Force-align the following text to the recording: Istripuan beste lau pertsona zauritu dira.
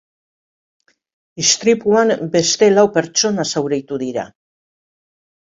Istripuan 1.43 2.13
beste 2.37 2.71
lau 2.79 2.87
pertsona 2.97 3.47
zauritu 3.55 4.01
dira. 4.07 4.27